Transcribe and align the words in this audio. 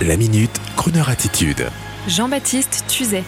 La 0.00 0.16
minute, 0.16 0.60
Kroneur 0.76 1.10
attitude. 1.10 1.64
Jean-Baptiste 2.08 2.84
Tuzet. 2.88 3.22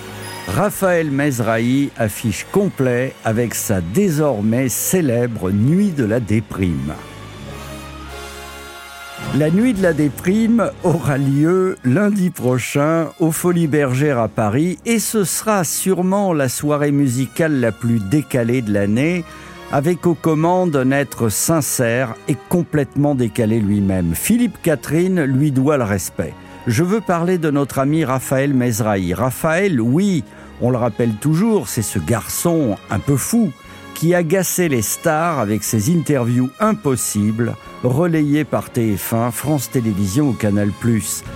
Raphaël 0.49 1.08
Mezrahi 1.08 1.90
affiche 1.96 2.46
complet 2.50 3.14
avec 3.25 3.55
sa 3.55 3.81
désormais 3.81 4.69
célèbre 4.69 5.53
Nuit 5.53 5.91
de 5.91 6.05
la 6.05 6.19
déprime. 6.19 6.95
La 9.37 9.50
Nuit 9.50 9.73
de 9.73 9.82
la 9.82 9.93
déprime 9.93 10.71
aura 10.82 11.16
lieu 11.16 11.77
lundi 11.85 12.30
prochain 12.30 13.11
aux 13.21 13.31
Folies 13.31 13.69
Bergères 13.69 14.19
à 14.19 14.29
Paris 14.29 14.79
et 14.85 14.99
ce 14.99 15.23
sera 15.23 15.62
sûrement 15.62 16.33
la 16.33 16.49
soirée 16.49 16.93
musicale 16.93 17.61
la 17.61 17.71
plus 17.71 18.01
décalée 18.01 18.62
de 18.62 18.73
l'année 18.73 19.25
avec 19.71 20.07
aux 20.07 20.15
commandes 20.15 20.75
un 20.75 20.91
être 20.91 21.29
sincère 21.29 22.17
et 22.27 22.37
complètement 22.49 23.15
décalé 23.15 23.61
lui-même. 23.61 24.15
Philippe 24.15 24.61
Catherine 24.62 25.23
lui 25.23 25.53
doit 25.53 25.77
le 25.77 25.85
respect. 25.85 26.35
Je 26.67 26.83
veux 26.83 27.03
parler 27.03 27.37
de 27.37 27.51
notre 27.51 27.79
ami 27.79 28.07
Raphaël 28.07 28.55
Mezrahi. 28.55 29.12
Raphaël, 29.12 29.83
oui, 29.83 30.25
on 30.62 30.71
le 30.71 30.79
rappelle 30.79 31.12
toujours, 31.15 31.69
c'est 31.69 31.83
ce 31.83 31.98
garçon 31.98 32.77
un 32.91 32.98
peu 32.98 33.19
fou 33.19 33.52
qui 33.95 34.15
agaçait 34.15 34.69
les 34.69 34.83
stars 34.83 35.38
avec 35.38 35.62
ses 35.62 35.95
interviews 35.95 36.51
impossibles, 36.61 37.55
relayées 37.83 38.45
par 38.45 38.71
TF1, 38.71 39.30
France 39.30 39.71
Télévisions 39.71 40.30
ou 40.30 40.33
Canal+. 40.33 40.71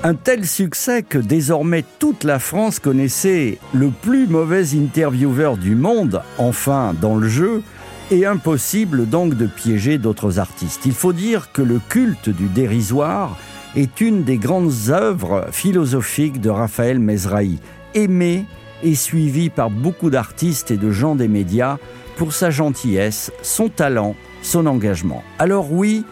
Un 0.02 0.15
tel 0.15 0.47
succès 0.47 1.02
que 1.02 1.19
désormais 1.19 1.85
toute 1.99 2.24
la 2.24 2.38
France 2.38 2.79
connaissait 2.79 3.59
le 3.74 3.91
plus 3.91 4.27
mauvais 4.27 4.74
intervieweur 4.74 5.59
du 5.59 5.74
monde, 5.74 6.23
enfin 6.38 6.95
dans 7.01 7.16
le 7.16 7.29
jeu, 7.29 7.63
et 8.10 8.24
impossible 8.24 9.07
donc 9.07 9.35
de 9.35 9.47
piéger 9.47 9.99
d'autres 9.99 10.38
artistes. 10.38 10.87
Il 10.87 10.95
faut 10.95 11.13
dire 11.13 11.52
que 11.52 11.63
le 11.63 11.80
culte 11.88 12.30
du 12.30 12.47
dérisoire 12.47 13.37
est 13.77 14.01
une 14.01 14.25
des 14.25 14.39
grandes 14.39 14.73
œuvres 14.89 15.47
philosophiques 15.51 16.41
de 16.41 16.51
Raphaël 16.51 16.99
Mezrahi, 16.99 17.59
aimé 17.95 18.45
et 18.83 18.95
suivi 18.95 19.51
par 19.51 19.71
beaucoup 19.71 20.10
d'artistes 20.10 20.71
et 20.71 20.77
de 20.77 20.91
gens 20.91 21.15
des 21.15 21.29
médias 21.29 21.79
pour 22.16 22.33
sa 22.33 22.51
gentillesse, 22.51 23.33
son 23.43 23.69
talent, 23.69 24.15
son 24.43 24.66
engagement. 24.66 25.23
Alors 25.38 25.73
oui, 25.73 26.05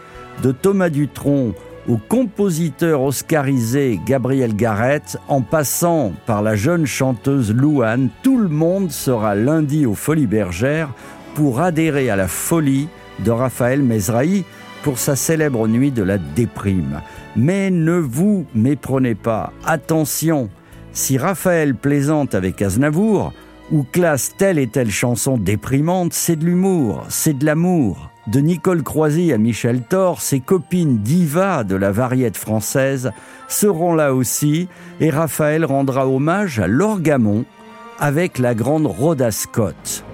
de 0.42 0.52
Thomas 0.52 0.90
Dutronc 0.90 1.54
au 1.88 1.96
compositeur 1.96 3.02
oscarisé 3.02 4.00
Gabriel 4.04 4.54
Garrett, 4.56 5.18
en 5.28 5.40
passant 5.40 6.12
par 6.26 6.42
la 6.42 6.56
jeune 6.56 6.86
chanteuse 6.86 7.52
Louane, 7.54 8.08
tout 8.22 8.38
le 8.38 8.48
monde 8.48 8.90
sera 8.90 9.34
lundi 9.34 9.86
aux 9.86 9.94
Folies 9.94 10.26
Bergères 10.26 10.92
pour 11.34 11.60
adhérer 11.60 12.10
à 12.10 12.16
la 12.16 12.28
folie 12.28 12.88
de 13.20 13.30
Raphaël 13.30 13.82
Mezrahi 13.82 14.44
pour 14.82 14.98
sa 14.98 15.16
célèbre 15.16 15.68
nuit 15.68 15.90
de 15.90 16.02
la 16.02 16.18
déprime. 16.18 17.02
Mais 17.34 17.70
ne 17.70 17.98
vous 17.98 18.46
méprenez 18.54 19.14
pas, 19.14 19.52
attention, 19.64 20.48
si 20.92 21.18
Raphaël 21.18 21.74
plaisante 21.74 22.34
avec 22.34 22.62
Aznavour, 22.62 23.32
ou 23.70 23.82
classe 23.82 24.32
telle 24.38 24.58
et 24.58 24.68
telle 24.68 24.90
chanson 24.90 25.36
déprimante, 25.36 26.12
c'est 26.12 26.36
de 26.36 26.44
l'humour, 26.44 27.04
c'est 27.08 27.36
de 27.36 27.44
l'amour. 27.44 28.10
De 28.28 28.40
Nicole 28.40 28.82
Croisy 28.82 29.32
à 29.32 29.38
Michel 29.38 29.82
Thor, 29.82 30.20
ses 30.20 30.40
copines 30.40 30.98
divas 30.98 31.64
de 31.64 31.76
la 31.76 31.92
variété 31.92 32.38
française 32.38 33.10
seront 33.48 33.94
là 33.94 34.14
aussi, 34.14 34.68
et 35.00 35.10
Raphaël 35.10 35.64
rendra 35.64 36.08
hommage 36.08 36.58
à 36.58 36.66
l'orgamon 36.66 37.44
avec 37.98 38.38
la 38.38 38.54
grande 38.54 38.86
Rhoda 38.86 39.30
Scott. 39.30 40.04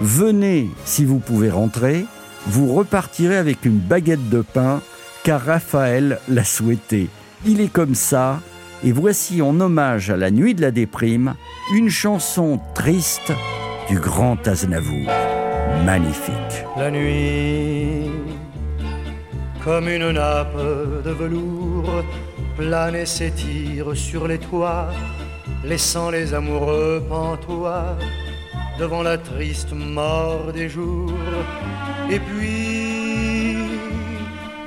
Venez 0.00 0.70
si 0.84 1.04
vous 1.04 1.18
pouvez 1.18 1.50
rentrer, 1.50 2.04
vous 2.46 2.72
repartirez 2.74 3.36
avec 3.36 3.64
une 3.64 3.78
baguette 3.78 4.28
de 4.28 4.42
pain 4.42 4.80
car 5.24 5.44
Raphaël 5.44 6.20
l'a 6.28 6.44
souhaité. 6.44 7.08
Il 7.44 7.60
est 7.60 7.72
comme 7.72 7.94
ça, 7.94 8.40
et 8.84 8.92
voici 8.92 9.42
en 9.42 9.60
hommage 9.60 10.10
à 10.10 10.16
la 10.16 10.30
nuit 10.30 10.54
de 10.54 10.62
la 10.62 10.70
déprime, 10.70 11.34
une 11.74 11.90
chanson 11.90 12.60
triste 12.74 13.32
du 13.88 13.98
grand 13.98 14.46
Aznavour. 14.46 15.10
Magnifique. 15.84 16.64
La 16.76 16.90
nuit, 16.90 18.10
comme 19.62 19.88
une 19.88 20.12
nappe 20.12 20.56
de 21.04 21.10
velours, 21.10 22.04
plane 22.56 22.96
et 22.96 23.06
s'étire 23.06 23.94
sur 23.94 24.26
les 24.26 24.38
toits, 24.38 24.88
laissant 25.64 26.10
les 26.10 26.34
amoureux 26.34 27.02
pantois 27.08 27.96
devant 28.78 29.02
la 29.02 29.18
triste 29.18 29.72
mort 29.72 30.52
des 30.52 30.68
jours. 30.68 31.12
Et 32.10 32.18
puis, 32.18 33.56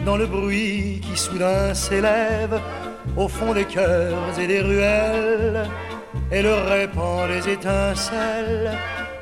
dans 0.05 0.17
le 0.17 0.25
bruit 0.27 1.01
qui 1.03 1.17
soudain 1.17 1.73
s'élève 1.73 2.59
au 3.17 3.27
fond 3.27 3.53
des 3.53 3.65
cœurs 3.65 4.39
et 4.39 4.47
des 4.47 4.61
ruelles, 4.61 5.67
elle 6.29 6.47
répand 6.47 7.29
les 7.29 7.49
étincelles 7.49 8.71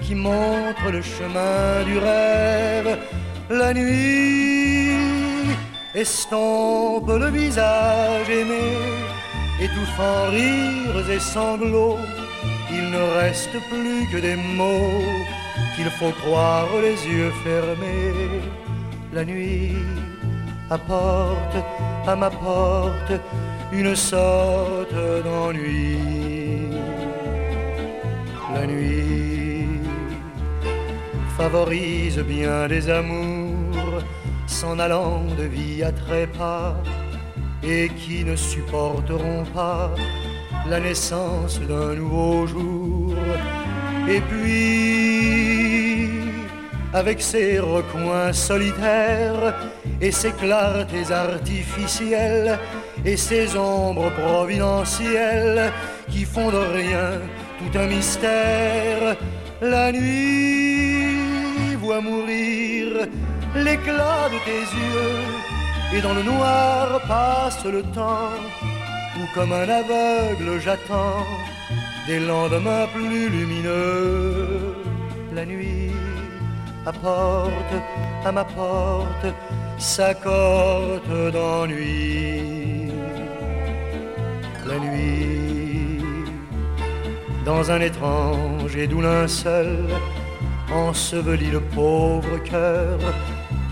qui 0.01 0.15
montrent 0.15 0.91
le 0.91 1.01
chemin 1.01 1.83
du 1.85 1.97
rêve. 1.97 2.97
La 3.49 3.73
nuit 3.73 4.91
estompe 5.95 7.09
le 7.09 7.29
visage 7.29 8.29
aimé, 8.29 8.77
étouffant 9.61 10.25
rires 10.29 11.09
et 11.09 11.19
sanglots 11.19 11.97
il 12.71 12.91
ne 12.91 13.01
reste 13.19 13.57
plus 13.69 14.07
que 14.11 14.17
des 14.17 14.35
mots 14.35 15.01
qu'il 15.75 15.89
faut 15.89 16.11
croire 16.21 16.67
les 16.81 16.97
yeux 17.07 17.31
fermés. 17.43 18.41
La 19.13 19.25
nuit 19.25 19.75
apporte 20.69 21.57
à 22.07 22.15
ma 22.15 22.29
porte 22.29 23.13
une 23.71 23.95
sorte 23.95 24.93
d'ennui. 25.23 25.97
La 28.53 28.65
nuit 28.65 29.67
favorise 31.37 32.19
bien 32.19 32.67
des 32.67 32.89
amours 32.89 34.01
s'en 34.47 34.79
allant 34.79 35.23
de 35.37 35.43
vie 35.43 35.83
à 35.83 35.91
trépas 35.91 36.75
et 37.63 37.89
qui 37.89 38.23
ne 38.23 38.35
supporteront 38.35 39.45
pas 39.53 39.91
la 40.67 40.79
naissance 40.79 41.59
d'un 41.61 41.95
nouveau 41.95 42.47
jour. 42.47 43.15
Et 44.09 44.21
puis, 44.21 45.48
avec 46.93 47.21
ses 47.21 47.59
recoins 47.59 48.33
solitaires 48.33 49.53
et 50.01 50.11
ses 50.11 50.31
clartés 50.31 51.11
artificielles 51.11 52.57
et 53.05 53.17
ses 53.17 53.55
ombres 53.55 54.11
providentielles 54.11 55.71
qui 56.09 56.25
font 56.25 56.49
de 56.49 56.57
rien 56.57 57.19
tout 57.59 57.77
un 57.77 57.87
mystère, 57.87 59.15
la 59.61 59.91
nuit 59.91 61.75
voit 61.75 62.01
mourir 62.01 63.07
l'éclat 63.55 64.29
de 64.29 64.39
tes 64.45 64.65
yeux 64.77 65.95
et 65.95 66.01
dans 66.01 66.13
le 66.13 66.23
noir 66.23 67.01
passe 67.07 67.65
le 67.65 67.83
temps 67.83 68.39
ou 69.17 69.25
comme 69.33 69.51
un 69.51 69.67
aveugle 69.67 70.59
j'attends 70.59 71.25
des 72.07 72.19
lendemains 72.19 72.87
plus 72.93 73.29
lumineux. 73.29 74.75
La 75.33 75.45
nuit 75.45 75.88
apporte 76.85 77.73
à 78.25 78.31
ma 78.31 78.43
porte 78.43 79.33
sa 79.77 80.13
d'ennui. 80.13 81.81
La 84.67 84.79
nuit, 84.79 86.01
dans 87.45 87.71
un 87.71 87.81
étrange 87.81 88.75
et 88.75 88.87
doux 88.87 89.01
linceul, 89.01 89.87
ensevelit 90.71 91.51
le 91.51 91.61
pauvre 91.61 92.37
cœur 92.43 92.99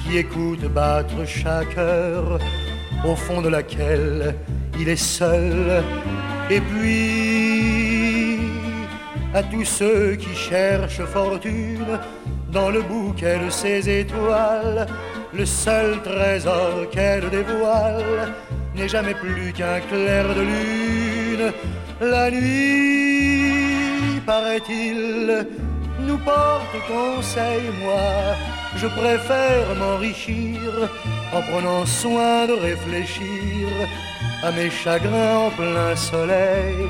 qui 0.01 0.17
écoute 0.17 0.66
battre 0.73 1.25
chaque 1.25 1.78
heure 1.78 2.40
au 3.06 3.16
fond 3.16 3.41
de 3.41 3.50
laquelle 3.50 4.35
il 4.79 4.90
est 4.90 4.96
seul. 4.96 5.84
Et 6.49 6.61
puis, 6.61 8.40
à 9.34 9.43
tous 9.43 9.66
ceux 9.66 10.16
qui 10.16 10.34
cherchent 10.34 11.03
fortune 11.03 11.99
dans 12.57 12.71
le 12.71 12.81
bouquet 12.81 13.37
de 13.45 13.49
ses 13.61 13.79
étoiles, 14.01 14.87
le 15.39 15.45
seul 15.45 15.89
trésor 16.09 16.73
qu'elle 16.93 17.29
dévoile 17.29 18.33
n'est 18.75 18.91
jamais 18.95 19.17
plus 19.23 19.49
qu'un 19.57 19.79
clair 19.91 20.23
de 20.39 20.43
lune. 20.53 21.47
La 22.13 22.25
nuit, 22.31 24.19
paraît-il, 24.25 25.47
nous 26.07 26.19
porte 26.29 26.77
conseil, 26.95 27.63
moi, 27.83 28.09
je 28.81 28.87
préfère 29.01 29.67
m'enrichir 29.81 30.59
en 31.37 31.41
prenant 31.49 31.85
soin 31.85 32.47
de 32.51 32.55
réfléchir 32.69 33.67
à 34.47 34.49
mes 34.57 34.71
chagrins 34.71 35.37
en 35.45 35.51
plein 35.61 35.95
soleil. 35.95 36.87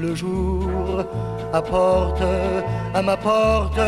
Le 0.00 0.14
jour 0.14 1.04
apporte 1.52 2.22
à 2.94 3.02
ma 3.02 3.18
porte 3.18 3.78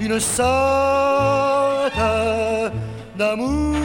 une 0.00 0.18
sorte 0.18 1.92
d'amour. 3.16 3.76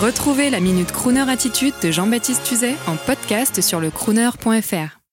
Retrouvez 0.00 0.48
la 0.48 0.60
Minute 0.60 0.90
Crooner 0.90 1.28
Attitude 1.28 1.74
de 1.82 1.90
Jean-Baptiste 1.90 2.44
Tuzet 2.44 2.76
en 2.86 2.96
podcast 2.96 3.60
sur 3.60 3.80
le 3.80 3.90
crooner.fr. 3.90 5.03